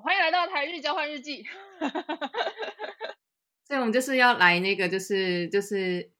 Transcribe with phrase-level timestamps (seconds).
[0.00, 1.44] 欢迎来到台日交换日记。
[3.64, 6.10] 所以，我们就是要来那个，就是就是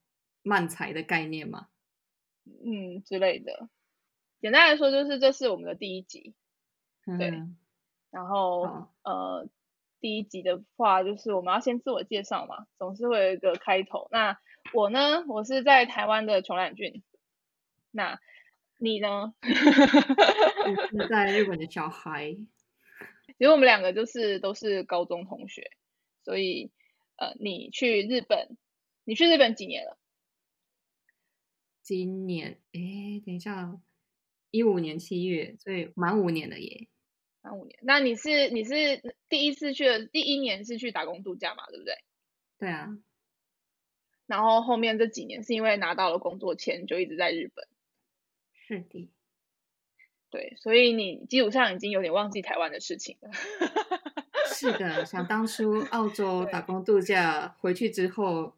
[0.43, 1.69] 漫才的概念嘛，
[2.45, 3.69] 嗯之类的。
[4.41, 6.35] 简单来说，就是这是我们的第一集，
[7.07, 7.33] 嗯、对。
[8.11, 9.49] 然后，呃，
[10.01, 14.09] 第一集的话，就是我们要先自我介绍嘛，总是会有一个开头。
[14.11, 14.39] 那
[14.75, 17.03] 我呢，我是在台湾的穷懒俊。
[17.91, 18.21] 那
[18.79, 19.35] 你呢？
[19.43, 22.37] 是在日本的小孩。
[23.43, 25.73] 其实我们两个就是都是高中同学，
[26.23, 26.71] 所以
[27.17, 28.57] 呃，你去日本，
[29.03, 29.99] 你去日本几年了？
[31.83, 33.81] 今年，哎，等一下，
[34.53, 36.87] 一五年七月，所以满五年了耶。
[37.41, 41.95] 满五年，那你是你是第一次去的，第一年是去打工度假嘛，对不对？
[42.61, 42.97] 对啊。
[44.27, 47.67] 然后后面这几年是因为拿到了工作签，就一直在日本。
[48.55, 49.11] 是的。
[50.33, 53.31] 对，所以你基本上已经有点忘记台湾的事情了。
[54.49, 58.57] 是的，想当初澳洲打工度假回去之后，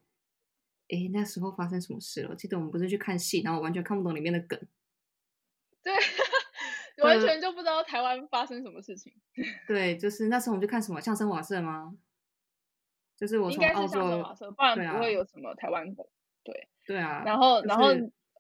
[0.89, 2.29] 诶，那时候发生什么事了？
[2.31, 4.57] 我记得我们不是去看戏，然后我完全看不懂里面的梗。
[5.83, 5.93] 对，
[7.03, 9.13] 完全就不知道台湾发生什么事情。
[9.67, 11.93] 对，就是那时候我们就看什么相声瓦舍吗？
[13.17, 16.07] 就是我从澳洲，相声瓦舍，不然不会有什么台湾梗。
[16.45, 17.25] 对，对啊。
[17.27, 17.93] 然后，就是、然后，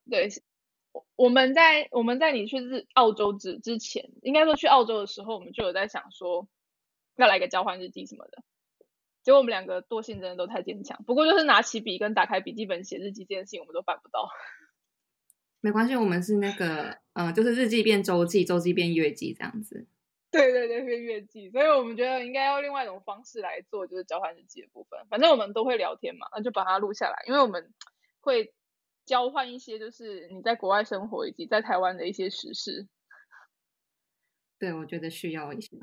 [0.09, 0.29] 对。
[1.17, 6.49] 我们在我们在你去日澳洲之之前，应该说去澳洲的时候，我们就有在想说
[7.17, 8.43] 要来个交换日记什么的。
[9.23, 14.29] 结果我们两个惰性真的都太坚强，不过就是拿起笔跟打开笔记本写日记这件事情，我们都办不到。
[15.63, 19.87] 没关系，我们是那个呃，就是日记变周记，周记变月记这样子。
[20.31, 25.01] 对对对，变月记，所以我们觉得应该要另外一种方式来做，就是交换日记的部分。
[25.09, 27.73] 反正我们都会聊天嘛，那就把它录下来，因为我们
[28.21, 28.53] 会。
[29.05, 32.89] 交换一些就是你在国外生活以及在台湾的一些时事，
[34.59, 35.77] 对，我觉得需要一些。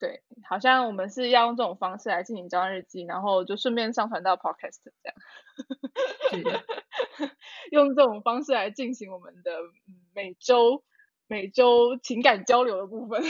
[0.00, 5.14] 对，好像我们是要用这种方式来进行交换日记，然后就顺便上传到 Podcast 这样。
[6.42, 6.64] 的
[7.70, 9.52] 用这种方式来进行我们的
[10.12, 10.82] 每周
[11.28, 13.22] 每周情感交流的部分。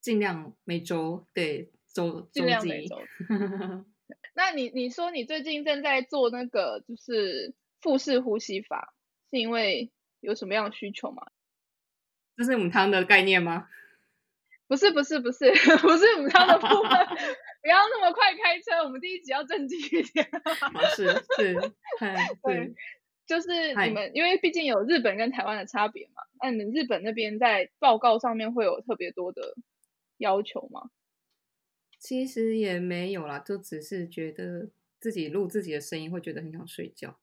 [0.00, 2.98] 尽量每周对周尽量每周。
[4.34, 7.54] 那你你说你最近正在做那个就是。
[7.84, 8.94] 腹式呼吸法
[9.30, 11.26] 是因为有什么样的需求吗？
[12.34, 13.68] 这是母汤的概念吗？
[14.66, 15.50] 不是不是不是
[15.82, 16.90] 不是母汤的部分，
[17.60, 20.26] 不要那么快开车，我们第一集要正经一点。
[20.96, 21.06] 是
[21.36, 21.54] 是，
[22.42, 22.74] 对，
[23.26, 29.54] 就是你们，因为毕竟有日本跟台湾的差别嘛，那你们日本那边在报告上面会有特别多的
[30.16, 30.88] 要求吗？
[31.98, 37.20] 其实也没有啦，就只是觉得自己录自己的声音会觉得很想睡觉。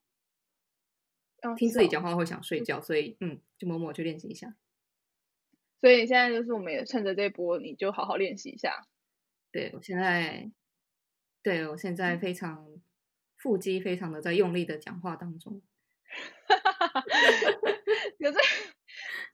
[1.56, 4.54] 听自己讲话会想睡觉，所以嗯，就默默去练习一下。
[5.80, 8.86] 所以现在就是我们也趁着这波，你就好好练习一下。
[9.50, 10.50] 对，我现在，
[11.42, 12.66] 对，我现在非常
[13.36, 15.60] 腹肌非常的在用力的讲话当中。
[18.18, 18.38] 可是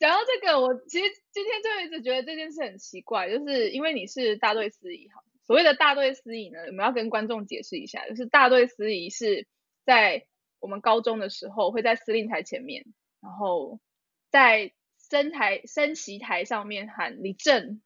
[0.00, 9.47] 讲到这个，我其实今天就一直觉得这件事很奇怪，就是因为你是大队司仪，哈，所谓的大队司仪呢，我们要跟观众解释一下，就是大队司仪是
[9.84, 10.26] 在。
[10.60, 12.84] 我们高中的时候会在司令台前面，
[13.20, 13.80] 然后
[14.30, 14.72] 在
[15.10, 17.80] 升台升旗台上面喊立正，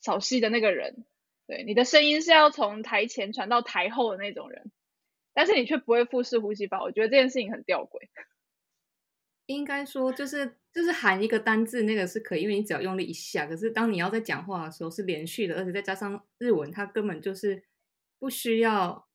[0.00, 1.04] 稍息的那个人，
[1.46, 4.70] 对，你的声音是要从台前传到台后的那种人，
[5.32, 8.08] 但是你却不会腹式呼吸法，我觉得这件事情很吊诡。
[9.46, 17.64] 应该说就是就是喊一个单字那个是可以，因为你只要用力一下，可是当你要在讲话的时候是连续的，而且再加上日文，它根本就是
[18.18, 19.08] 不需要，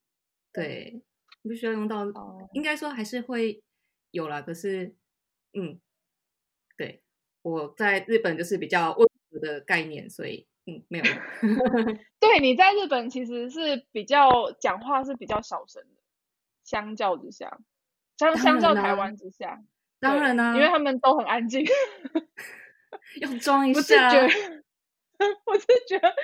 [0.52, 1.02] 对。
[1.48, 2.42] 不需要用到，oh.
[2.54, 3.62] 应该说还是会
[4.10, 4.40] 有啦。
[4.40, 4.94] 可是，
[5.52, 5.78] 嗯，
[6.76, 7.02] 对，
[7.42, 11.04] 我在日本就是比较温和的概念，所以嗯，没有。
[12.18, 16.00] 对，你在日本其实是比较讲话是比较小声的，
[16.64, 17.58] 相较之下，
[18.16, 19.62] 相相较台湾之下，
[20.00, 21.62] 当然啦、啊，因为他们都很安静，
[23.20, 24.10] 要装一 下。
[25.46, 26.14] 我是觉得，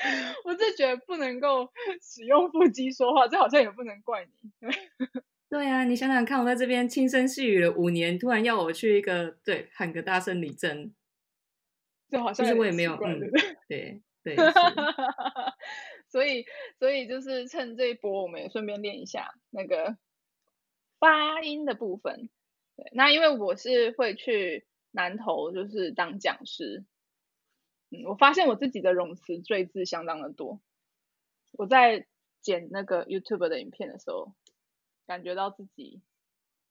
[0.44, 1.70] 我是觉得不能够
[2.02, 4.32] 使用腹肌说话，这好像也不能怪你。
[5.50, 10.94] 对啊，你想想看，我在这边轻声细语了五年，突然要我去一个对喊个大声立正，
[12.08, 13.20] 就好像其实我也没有嗯，
[13.68, 14.36] 对对。
[16.08, 16.44] 所以
[16.78, 19.96] 所以就是趁这一波，我们也顺便练一下那个
[20.98, 22.28] 发音的部分。
[22.76, 26.84] 对，那因为我是会去南投，就是当讲师。
[27.90, 30.60] 嗯，我发现我自己的冗词赘字相当的多。
[31.52, 32.06] 我在
[32.40, 34.32] 剪那个 YouTube 的影片的时候，
[35.06, 36.00] 感觉到自己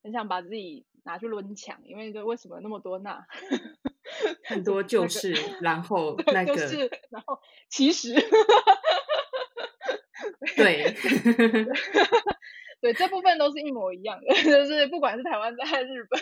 [0.01, 3.25] 很想把自己拿去抡墙，因为就为什么那么多那？
[4.43, 7.39] 很多就是，然后那个，就是，然后
[7.69, 8.15] 其实，
[10.57, 10.93] 对，
[12.81, 16.19] 对，这部分都是一模一样的，就是不管是台湾在日本，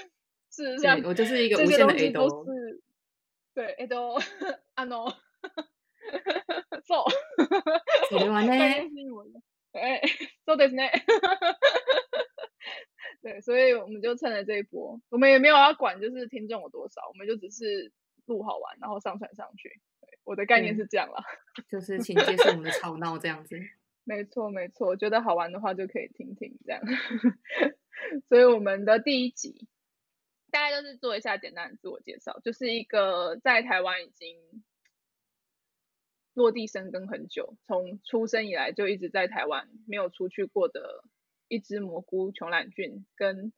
[0.51, 2.81] 事实上，我就是一个无限的 A 都是，
[3.53, 4.19] 对，A 都，
[4.76, 5.10] 啊 no，
[6.84, 7.04] 走，
[8.10, 8.52] 走完呢，
[9.72, 10.02] 哎，
[10.44, 10.90] そうですね。
[13.22, 17.92] 对，所以我们就趁着这一波，我们也没有要管，就是听众有多少，我们就只是
[18.26, 19.80] 录好玩，然后上传上去。
[20.00, 21.24] 对，我的概念是这样啦，
[21.56, 23.56] 嗯、就是请接受我们的吵闹这样子。
[24.04, 26.82] 没错，没错，觉得好玩的话就可以听听这样。
[28.28, 29.68] 所以我们的第一集，
[30.50, 34.36] 大概就是做一下简单的自我介绍，就是一个在台湾已经
[36.37, 41.03] 落地生根很久，从出生以来就一直在台湾，没有出去过的。
[41.49, 43.53] 一只蘑菇穷懒菌，跟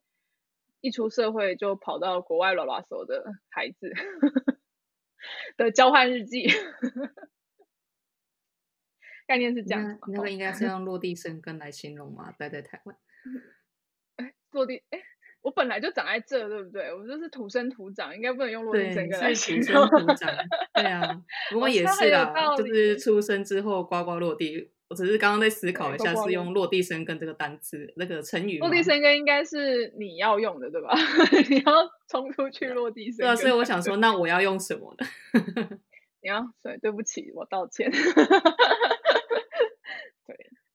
[0.80, 3.92] 一出社会就跑到国外拉拉手的孩子
[5.56, 6.46] 的交换日记，
[9.26, 9.82] 概念是这样。
[9.82, 12.30] 那，那个应该是用落地生根来形容吗？
[12.38, 12.96] 待在台湾？
[14.16, 15.02] 哎，落地哎。
[15.42, 16.92] 我本来就长在这，对不对？
[16.94, 19.64] 我就是土生土长，应该不能用落地生根来形容。
[19.64, 20.30] 是土生土长，
[20.74, 21.22] 对啊。
[21.50, 24.70] 不过也是啊，就是出生之后呱呱落地。
[24.88, 28.58] 我只是刚刚在思考一下，是用“落地生根”这个单词，那个成语。
[28.58, 30.92] 落地生根应该是你要用的，对吧？
[31.48, 33.26] 你要冲出去落地生根。
[33.26, 35.06] 对啊，所以我想说，那我要用什么呢？
[36.20, 37.88] 你要，对，对不起，我道歉。
[37.92, 38.00] 对，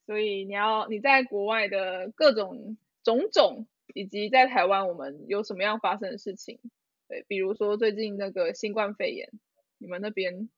[0.05, 3.67] 所以你要你在国外的各种种种。
[3.95, 6.59] 以及在台湾，我们有什么样发生的事情？
[7.07, 9.31] 对，比如说最近那个新冠肺炎，
[9.77, 10.49] 你们那边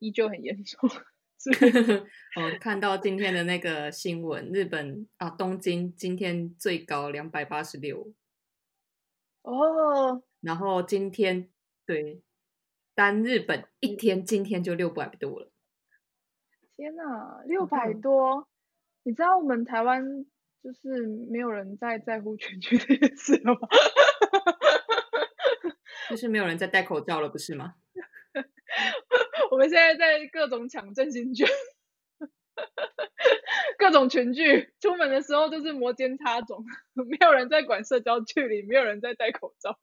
[0.00, 0.90] 依旧很严重。
[2.36, 8.12] 我 看到今天的那个新闻，日本啊，东京今天最高两百八十六。
[9.42, 10.24] 哦。
[10.40, 11.48] 然后今天
[11.86, 12.20] 对，
[12.96, 15.52] 单日本一天今天就六百多了。
[16.76, 18.40] 天哪，六百多！
[18.40, 18.46] 嗯、
[19.04, 20.26] 你知道我们台湾？
[20.62, 23.68] 就是没有人在在乎全聚这件事了吗？
[26.08, 27.74] 就是没有人在戴口罩了，不是吗？
[29.50, 31.48] 我们现在在各种抢振兴券，
[33.76, 36.64] 各种群聚，出门的时候就是摩肩擦踵，
[36.94, 39.78] 没有人在管社交距离，没有人在戴口罩。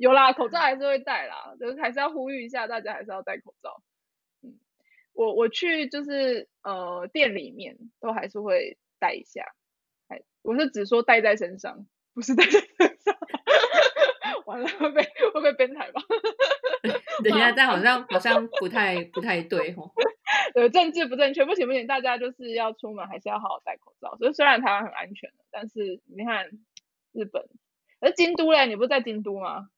[0.00, 3.82] 有啦，口罩还是会戴啦，就是还是要呼吁一下，大家还是要戴口罩。
[4.42, 4.58] 嗯，
[5.12, 9.44] 我我去就是呃店里面都还是会戴一下。
[10.42, 13.16] 我是只说带在身上，不是带在身上。
[14.46, 15.02] 完了会被
[15.32, 16.02] 会被编台吧？
[17.24, 19.90] 等一下，但好像好像不太不太对哦。
[20.52, 24.16] 对，政治不正确，不行不行，大家就是要出门还是要好好戴口罩。
[24.18, 26.50] 所以虽然台湾很安全，但是你看
[27.12, 27.42] 日本，
[28.00, 29.70] 而京都嘞，你不是在京都吗？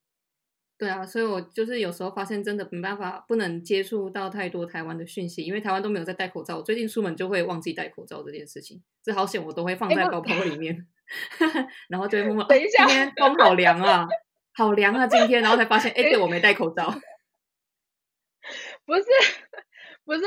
[0.79, 6.59] 对啊，所以我就是有时候发现真的没办法，不能接触到太多台湾的讯息，因为台湾都没有在戴口罩。
[6.59, 10.87] 我最近出门就会忘记戴口罩这件事情，这好险，我都会放在包包里面，
[11.39, 12.45] 欸、 然后就会默 默。
[12.45, 14.07] 等一下，今天风好凉啊，
[14.53, 16.93] 好凉啊，今天，然后才发现，哎、 欸，对，我没戴口罩。
[18.85, 19.05] 不是，
[20.05, 20.21] 不是，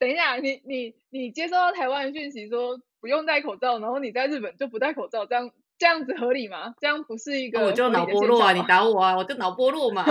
[0.00, 5.52] 等一下，你你你接收到台湾的讯息说不用戴口罩，然后你在日本就不戴口罩，这样。
[5.80, 6.74] 这样子合理吗？
[6.78, 7.64] 这样不是一个、啊……
[7.64, 8.52] 我就脑波弱啊！
[8.52, 9.16] 你打我啊！
[9.16, 10.04] 我就脑波弱嘛。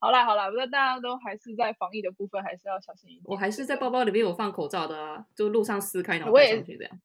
[0.00, 3.22] 好 啦好啦，不过大家都还是在防疫的部分，还是要小心一点。
[3.26, 7.00] 我还是在包包里面有放口罩的啊，就路上撕开然后戴上去这样。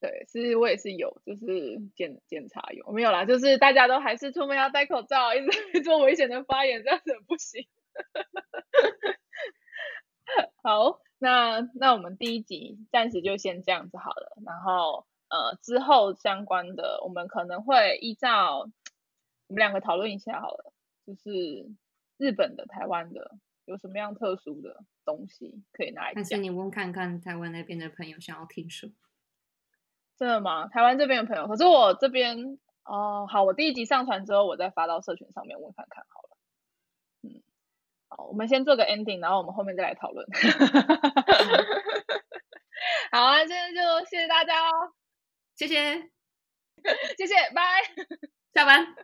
[0.00, 3.24] 对，其实我也是有，就是检检查有没有啦？
[3.24, 7.66] 就是大家都还是出门要戴口罩，一直 做危险的发言，这样子不行。
[10.62, 11.00] 好。
[11.24, 18.58] 那那我们第一集暂时就先这样子好了，然后呃之后相关的我们可能会依照
[19.46, 20.72] 我们两个讨论一下好了，
[21.06, 21.70] 就是
[22.18, 23.36] 日本的、台湾的
[23.66, 26.24] 有什么样特殊的东西可以拿来讲。
[26.24, 28.92] 还是你问看看台湾那边的朋友想要听什么？
[30.18, 30.66] 真的吗？
[30.66, 36.21] 台湾这边的朋友，可是我这边哦，好，我第一集上传之后，我再发到社群上面问看看好了。
[38.14, 40.26] 好，我们先做个 ending，然后我们后面再来讨论。
[43.10, 44.92] 好啊，今天就谢谢大家哦，
[45.56, 45.94] 谢谢，
[47.16, 47.82] 谢谢，拜，
[48.52, 48.94] 下班。